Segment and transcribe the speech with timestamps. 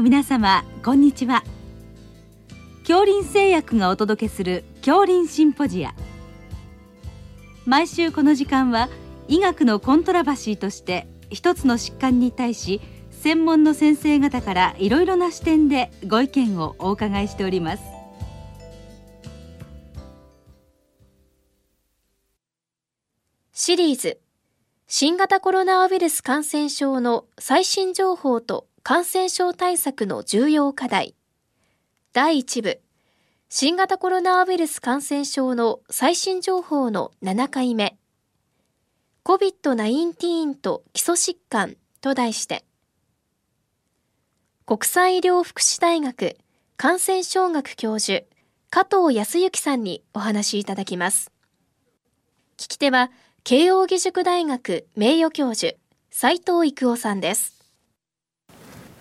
[0.00, 1.44] の皆様こんにちは。
[2.88, 5.94] 恐林製薬がお届けする恐林シンポジア。
[7.66, 8.88] 毎週この時間は
[9.28, 12.80] 医学のコントラバシーとして一つの疾患に対し
[13.10, 17.82] 専門の先生方からいろいろな視点でご意見をお伺いしております。
[23.52, 24.18] シリーズ。
[24.92, 31.14] 新型コロナウイルス感染症の最新情報と感染症対策の重要課題。
[32.14, 32.80] 第1部。
[33.50, 37.98] 新型コロナウイルス感染症の最新情報の7回目。
[39.24, 42.64] COVID-19 と基礎疾患と題して。
[44.64, 46.38] 国際医療福祉大学
[46.78, 48.24] 感染症学教授
[48.70, 51.30] 加藤康之さんにお話しいただきます。
[52.56, 53.10] 聞き手は
[53.44, 55.74] 慶應義塾大学名誉教授
[56.10, 57.59] 斉藤育夫さんです、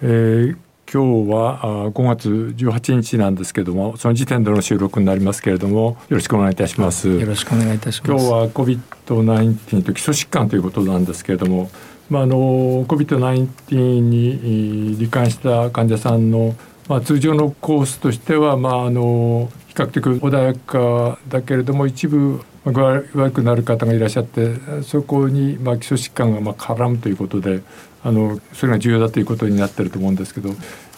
[0.02, 0.58] えー、
[0.92, 7.10] 今日は5月18日なんですけれどもその時点での収録になりますけれどもよろしくお願いいたします。
[7.10, 8.12] よろしくお願いいたします。
[8.12, 11.70] 今日は COVID-19 と基礎疾患ということなんですけれども
[12.10, 16.56] まああの COVID-19 に罹患した患者さんの
[16.90, 27.62] まあ、通常のコースとしては、まあ、あの比較的穏やかだけれども一部悪くなる方がいらっしゃってそこにまあ基礎疾患がまあ絡むということで
[28.04, 30.50] あのそれが重要だということになってると思うんですけど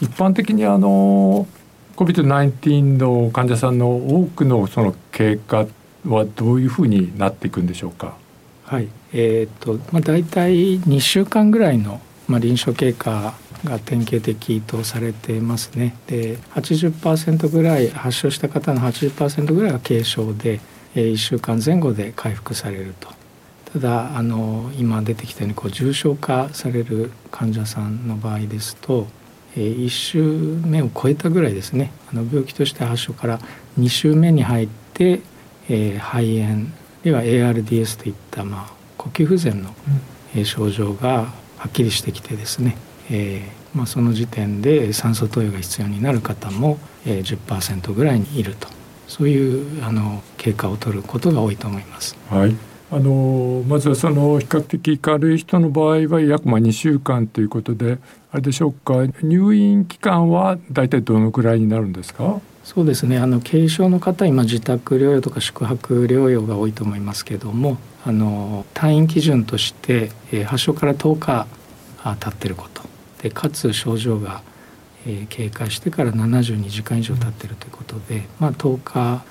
[0.02, 1.48] 一般的にあの
[1.96, 5.68] COVID-19 の患者さんの多くのその経過
[6.06, 8.16] はどういうふうになっていくんでしょうか？
[8.64, 13.34] はいえーとまあ、大体2週間ぐらいの、まあ、臨床経過
[13.66, 15.96] が典型的とされてますね。
[16.08, 20.60] で80%ぐらい発症した方の80%ぐらいは軽症で
[20.96, 23.10] 1週間前後で回復されると。
[23.74, 29.08] ただあの今出てきたようにこう重症化される患者さんの場合ですと
[29.56, 30.22] 1週
[30.66, 31.92] 目を超えたぐらいですね。
[32.12, 33.40] あの病気として発症から
[33.80, 35.22] 2週目に入って、
[35.70, 36.68] えー、肺炎
[37.02, 37.22] あるいは
[37.54, 39.74] ARDS といった、まあ、呼吸不全の、
[40.36, 42.78] え症状がはっきりしてきてですね、
[43.10, 48.68] えーまあ、その時点で酸素投与が必要になる方も、えー、10%ぐらいにいると
[49.12, 52.16] そういうあの経過を取ることが多いと思います。
[52.30, 52.56] はい。
[52.94, 57.98] あのまずはその比較的軽い人の場合は約まあ2週間ということで
[58.32, 58.94] あれでしょうか？
[59.22, 62.40] 入院期間は大体どのくらいになるんですか？
[62.64, 63.18] そうですね。
[63.18, 71.48] あの軽症の方今自宅療養とか宿泊療養が多いと思いますけどもあの退院基準として、えー、発症から10日
[72.20, 72.82] 経ってること。
[73.22, 74.42] でかつ症状が
[75.06, 79.24] えー、経過してから72時間以上経ってるということで、まあ、10日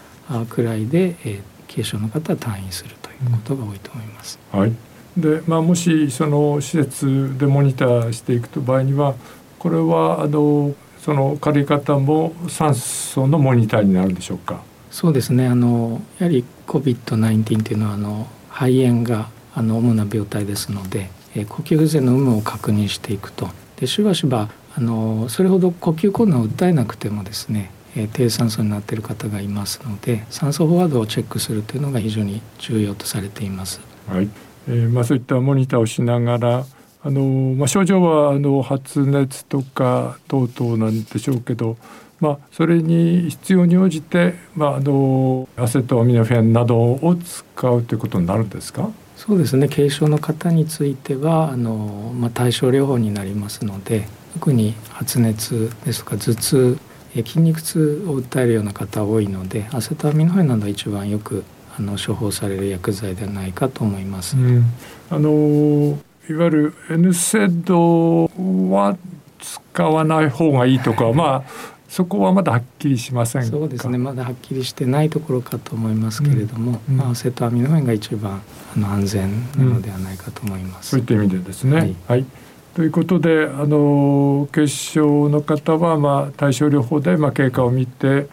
[0.47, 4.39] くらいで、えー、軽症の方は退院するということが多いと思います。
[4.53, 4.73] はい、
[5.17, 9.15] でまあ、もしその施設でモニターしていくと場合には
[9.59, 14.63] これはあのその軽い方も酸素のモニターになるんでしょうか？
[14.91, 15.47] そうですね。
[15.47, 23.49] あのやはり COVID-19 というのはあの肺炎があの主な病態ですので、えー、呼吸不全の有無を確認していくと。
[23.77, 27.71] でしばしばあのそれほど呼吸困難を訴えなくてもですね
[28.15, 33.81] 低酸素になっている方がいますので酸素フォワードをチェックするというのが非常に重要とされています。
[34.09, 34.29] はい。
[34.69, 36.65] えーまあ、そういったモニターをしながら
[37.03, 41.77] あの、まあ、症状はあの発熱とか等々なんでしょうけど、
[42.21, 48.89] まあ、それに必要に応じて、まあ、あのアセトアミノフェンなどを使うということになるんですか？
[49.17, 49.69] そうですね。
[49.69, 56.79] 軽症の方についてはあの、まあ、対症療法になりますので特に発熱ですとか頭痛
[57.15, 61.45] 筋肉痛を訴えるような方多いのでアセトアミノフェンなど一番よく
[61.77, 64.37] あの処方される薬剤ではないかと思います。
[64.37, 64.65] うん、
[65.11, 65.99] あの
[66.29, 68.27] いわゆる N セッド
[68.71, 68.97] は
[69.41, 73.99] 使わない方がいいとか まあそこはまだはっきりしませんそうですね。
[73.99, 76.95] まだはっきりしてないところかと思いますけれども、うん。
[76.95, 78.43] うん、まあ、アセトアミノフェンが一番
[78.77, 80.91] あの安全なのではないかと思います。
[80.91, 82.27] そういった意味でですね、はい、はい
[82.75, 88.29] ということであの血症の方は、まあ、対症療法で、まあ、経過を見て、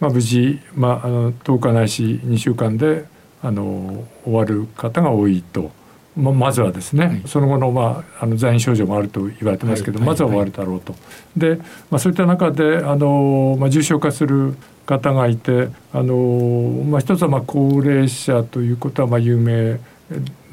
[0.00, 3.04] まあ、無事、まあ、あの10日ないし2週間で
[3.42, 5.70] あの終わる方が多いと。
[6.16, 10.94] ままずはですね、はい、その後の,、まあ、あの在院症状もあると言われてますけど、はい、まずは終わるだろうと。
[11.36, 11.56] で、
[11.90, 14.54] まあ、そういった中であの、まあ、重症化する
[14.86, 19.80] 方がいてあの、まあ、一つはまあ高齢者ということはまあ有名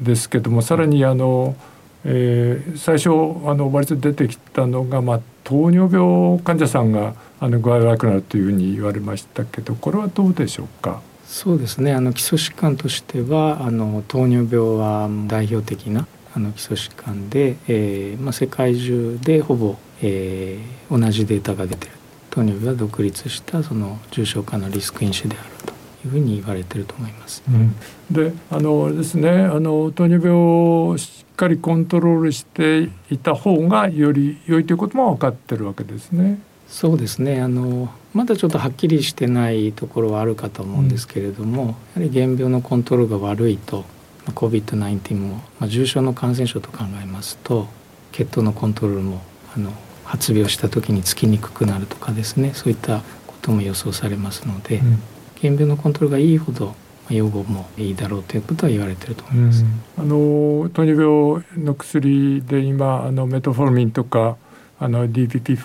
[0.00, 1.54] ですけどもさらにあの、
[2.04, 3.10] えー、最初
[3.48, 11.00] あの割と出てきたのが、まあ、糖尿病患者さんがあの具合悪くなるというふうに言われましたけどこれはどうでしょうか？
[11.24, 11.92] そうですね。
[11.92, 21.92] あの基礎疾患としてはあの糖尿病は代表的なあの基礎疾患で、えーまあ、世界中でほぼえー、同じデータが出てる。
[22.30, 25.72] 糖尿病は独立したその重症化のリスク因子であると。
[26.04, 27.42] いうふうに言われてると思います。
[27.48, 27.74] うん、
[28.10, 36.40] であのですねあの糖尿病をしっかりコントロールしていた方がより良いということも分かってるわけですね。
[36.68, 43.84] そうですねあのまだちょっとはっきりしてないところはあるかと思うんですけれども、うん、やはり原病のコントロールが悪いと
[44.30, 47.68] COVID-19 も、まあ、重症の感染症と考えますと
[48.12, 49.20] 血糖のコントロールも
[49.54, 49.70] あの
[50.04, 55.02] 発病した時につきにくくなるとかですねそういったことも予想されますので、うん、
[55.42, 56.74] 原病のコントロールがいいほど
[57.10, 59.64] 予後もいいだろうということは言われてると思います。
[59.64, 64.36] うん、あの糖尿病の薬で今あのメトフォルミンとか
[64.78, 65.56] あの DPP4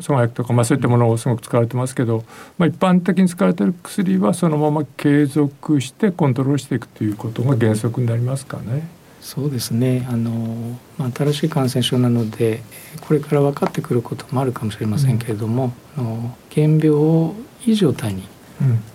[0.00, 2.24] 阻害薬とか、まあ、そういったものをすごく使われてますけど、
[2.58, 8.88] まあ、一般的に使われてる薬はそのまま継続してコントロールしていくということが原則になりますかね。
[9.20, 12.62] そうですねあの、まあ、新しい感染症なので
[13.00, 17.34] これから分かってくることもあるかもしれませんけれども、うん、の原病を
[17.66, 18.22] いい状態に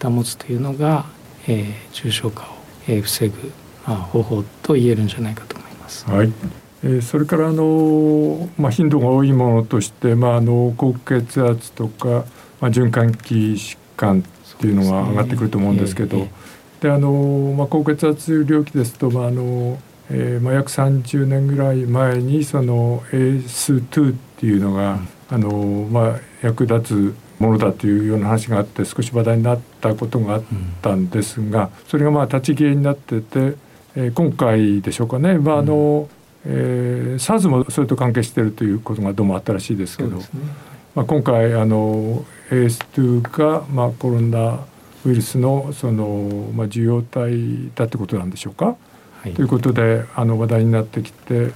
[0.01, 1.05] 保つというのが、
[1.47, 2.47] うん、えー、重症化を、
[2.87, 3.51] えー、防ぐ、
[3.87, 6.09] まあ、方法と言えるんじゃないかと思います。
[6.09, 6.31] はい
[6.83, 12.25] えー、それからあの、まあ、頻度が多いものとして、まあ、あの高血圧とか、
[12.59, 16.27] まあ、循環器疾患っていうのが上がってくると思うんですけど。
[16.81, 24.99] であのまあ、高血圧病気ですと、まあ、あのえーまあ、約30年ぐらい前にその ACE2 っていうのが、
[25.29, 30.43] あのまあ、役立つものだというような話があって少し話題になったことがあっ
[30.81, 33.55] たんですが、それがまあ立ち消えになってて、
[33.95, 36.09] えー、今回でしょうかね、まああの
[36.45, 40.25] えー、SARS もそれと関係しているということがどうもあったらしいですけど、ね、
[40.95, 44.65] まあ、今回あの AS2 が、まあ、コロナ
[45.05, 48.75] ウイルスのその、まあ、受容体だってことなんでしょうか。
[49.23, 51.51] ということであの話題になってきて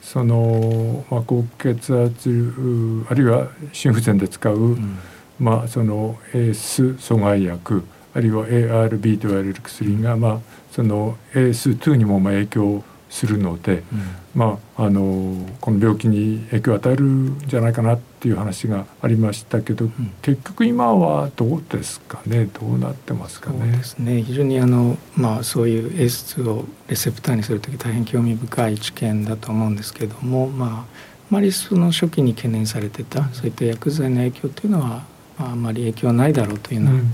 [0.00, 4.98] その、まあ、高血圧あるいは心不全で使う、うん、
[5.38, 10.38] まあ、その AS 阻害薬あるいは ARB と言われる薬が、まあ、
[10.72, 14.02] その AS2 にもまあ影響するので、うん、
[14.34, 22.46] まあ、あのこの病気に影響を与えるんじゃないかなっていう話がありましたけど、うん、結局今はどうですかね？
[22.46, 23.58] どうなってますかね？
[23.60, 24.22] そうですね。
[24.22, 30.84] 非常にあの、まあ、そういう S2 をレセプターにする時大変興味深い知見だと思うんですけども、まあ、あ
[31.30, 35.04] まりその初期に懸念されてたそういった薬剤の影響というのは
[35.38, 37.12] あまり影響ないだろうというような、うん、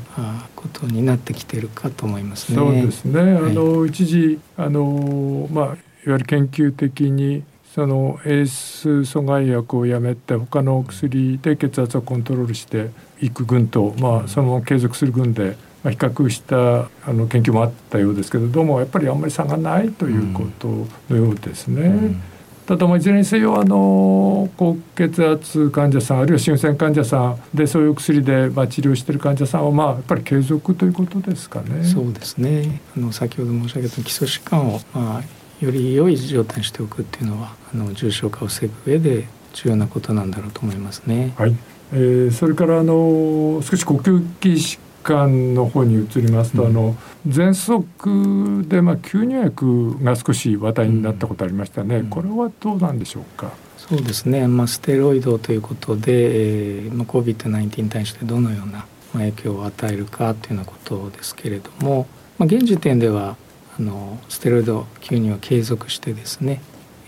[0.57, 2.59] ことになってきているかと思いますね。
[2.59, 3.21] そうですね。
[3.21, 5.77] あの、はい、一時あのまあいわ
[6.07, 7.45] ゆる研究的に
[7.75, 12.91] そのエース阻害薬をやめて他の薬で血圧をコントロールして
[13.21, 20.69] いく群と、まあ、そのまま継続する群で、まあ、比較したあの研究もあったようですけどどうもやっぱりあんまり差がないということ
[21.13, 21.83] のようですね。
[21.83, 22.23] うん
[22.67, 31.85] ただいずれにせよあの高血圧患者さんあるいは心不全患者さんでそういう薬でまあ治療している患者さんはまあやっぱり継続ということですかね。
[31.85, 35.23] そうですねあの先ほど申し上げた基礎疾患をまあ
[35.61, 41.35] より良い状態にしておくっていうのはあの重症化を防ぐ上で重要なことなんだろうと思いますね。
[41.37, 41.55] はい。
[41.93, 46.97] えー、それからあの少し呼吸器疾患の方に移りますと、うん、あの
[47.29, 53.53] 喘息でまあ吸入薬が少し話題になったことありましたね、うん、これはどうなんでしょうか？
[53.77, 62.07] そうですね、まあ、ステロイドということで、えーまあ、COVID-19 に対してどのような影響を与えるかというようなことですけれども、
[62.39, 63.37] まあ、現時点では
[63.79, 66.63] あのステロイド吸入は継続してですね、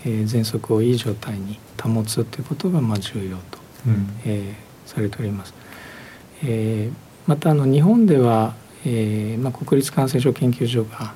[0.05, 5.55] えー、喘息をいい状態に保つということがまあ重要と、うん、えー、されております。
[6.43, 8.55] えーまたあの日本では、
[8.85, 11.13] えーまあ、国立感染症研究所が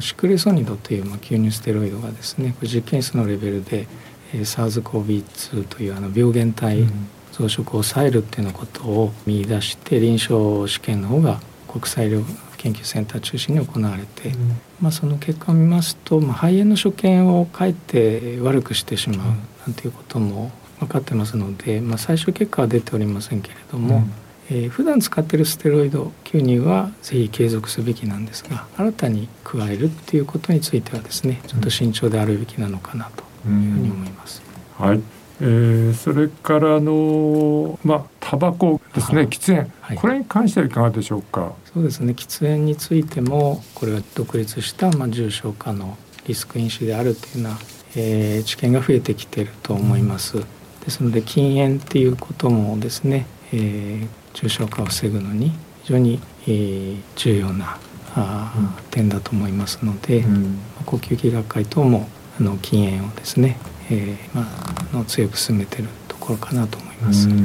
[0.00, 3.86] シクレソニドというまあ吸入ステロイドがですね実験室のレベルで、
[4.34, 6.84] えー、SARS-CoV-2 というあの病原体
[7.32, 12.24] 増殖を抑えるっていうようなことを見出して臨床試験の方が国際医療
[12.58, 19.26] 研究センター中心に行われて、うん、まあ、その結果を見ますと、まあ、肺炎の所見をかえって悪くしてしまう
[19.66, 24.12] なんていうことも分かってますので、まあ、最終結果は出ておりませんけれども、うん
[24.54, 34.42] えー、普段使っているステロイド吸入はぜひ継続すべきなんですが新たに加えるっていうことについてはですねちょっと慎重であるべきなのかなというふうに思います。
[34.78, 35.00] うん、はい。
[35.40, 41.54] えー、それからのまあタバコですね喫煙、はい、これに関してはいかがでしょうか？
[41.72, 42.12] そうですね。
[42.12, 47.58] 喫煙についてもこれは独立したまあ重症化のリスク因子であるというような、
[47.96, 50.44] えー、知見が増えてきていると思います、うん、
[50.84, 55.50] ですので禁煙っていうこともですね、えー、重症化を防ぐのに
[55.82, 57.78] 非常に、えー、重要な
[58.14, 62.08] あ、うん、点だと思いますので、うん、呼吸器学会等も
[62.38, 63.58] あの禁煙をですね、
[63.90, 64.46] えーま
[64.92, 67.28] あ、の強く進めているところかなと思います。
[67.28, 67.38] ます。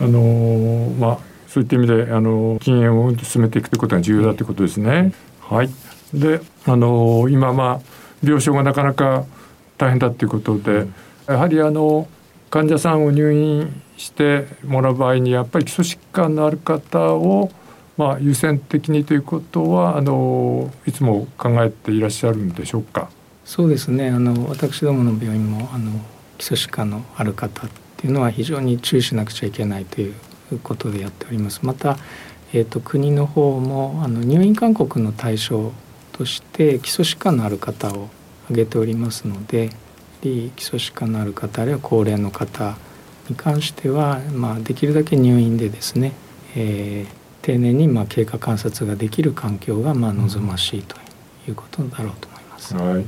[0.00, 5.12] あのまあそういった意味であの禁煙を進めていくということが重要だということですね。
[5.40, 5.70] はい。
[6.12, 7.80] で、あの今まあ
[8.22, 9.24] 病床がなかなか
[9.78, 10.86] 大変だということで、
[11.28, 12.08] やはりあの
[12.54, 17.50] 患者さんを入院してもらう場合にやっぱり基礎疾患のある方を
[17.96, 23.10] まあ優先的にということはあのいつも考えていらっしゃるんでしょうか？
[23.44, 24.08] そうですね。
[24.10, 25.98] あの私どもの病院もあの
[26.38, 30.14] 基礎疾患のある方っていうのは非常に注意しなくちゃいけないという
[30.62, 31.58] ことでやっております。
[31.66, 31.98] また、
[32.52, 35.72] えーと、国の方もあの入院勧告の対象
[36.12, 38.10] として基礎疾患のある方を
[38.44, 39.70] 挙げておりますので
[40.22, 42.76] 基礎疾患のある方あるいは高齢の方
[43.28, 46.12] に関しては、まあ、できるだけ入院でですね、
[46.56, 50.96] えー、丁寧にまあ経過観察ができる環境がまあ望ましいと
[51.48, 52.74] いうことだろうと思います。
[52.74, 53.04] はい、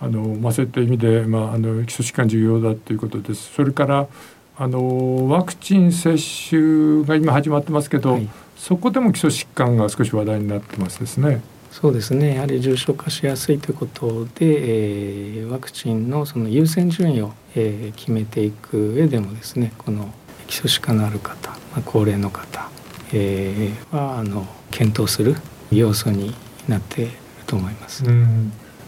[0.00, 3.52] あのまあ、そういった意味で、まあ、あの基礎疾患重要だということです。
[3.52, 4.08] それから
[4.56, 6.18] あのワクチン接
[6.50, 11.40] 種が今始まってますけど、はい、そこでも基礎疾患が少し話題になってますですね。
[11.70, 12.34] そうですね。
[12.34, 20.12] やはり重症化しやすいということで、えー、ワクチンのその優先順位を、えー、決めていく上でもですねこの
[20.48, 22.68] 基礎疾患のある方、まあ、高齢の方、
[23.12, 25.36] えー、はあの検討する
[25.70, 26.34] 要素に
[26.68, 27.12] なっている
[27.46, 28.04] と思います。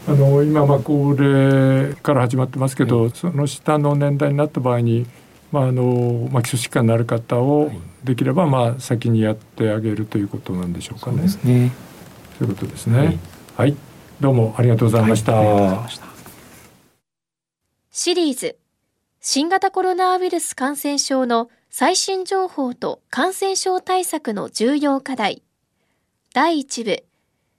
[0.09, 5.07] あの今まあ高齢から始まってますけど、はい、その下の年代になった場合に
[5.53, 7.71] まああのまあ、基礎疾患のある方を
[8.03, 11.17] できれば、まあ、先にやってあげるということなんでしょうかね。
[11.17, 11.92] そうですね
[12.39, 12.99] ということですね。
[12.99, 13.19] はい、
[13.57, 13.77] はい、
[14.21, 15.33] どうもありがとうございました。
[15.33, 15.91] はい、
[17.91, 18.57] シリーズ
[19.21, 25.43] 新型コロナウイルス感染症の最新情報と感染症対策の重要課題。
[26.35, 27.05] 第1部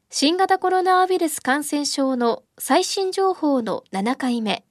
[0.09, 4.63] 新型コロナウイルス感染症の最新情報の7回目。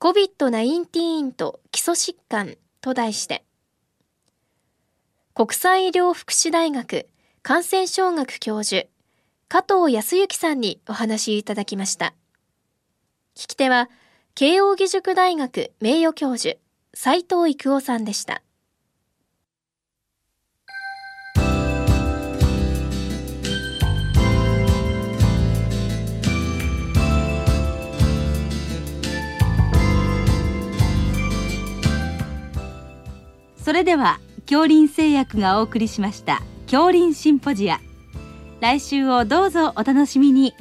[0.00, 3.44] COVID-19 と基礎疾患と題して、
[5.34, 7.06] 国際医療福祉大学
[7.42, 8.88] 感染症学教授、
[9.52, 12.14] 加藤康之さんにお話いただきました。
[13.36, 13.90] 聞き手は、
[14.34, 16.56] 慶應義塾大学名誉教授、
[16.94, 18.40] 斉藤育夫さんでした。
[33.62, 37.78] それでは恐林製薬がお送りしました恐林シンポジア
[38.62, 40.54] 来週をどうぞお楽しみに。